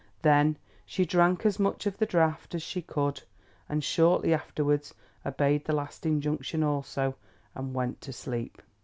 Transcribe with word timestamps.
Then 0.23 0.57
she 0.83 1.05
drank 1.05 1.45
as 1.45 1.59
much 1.59 1.85
of 1.85 1.99
the 1.99 2.07
draught 2.07 2.55
as 2.55 2.63
she 2.63 2.81
could, 2.81 3.21
and 3.69 3.83
shortly 3.83 4.33
afterwards 4.33 4.95
obeyed 5.23 5.65
the 5.65 5.75
last 5.75 6.07
injunction 6.07 6.63
also, 6.63 7.17
and 7.53 7.75
went 7.75 8.01
to 8.01 8.11
sleep. 8.11 8.63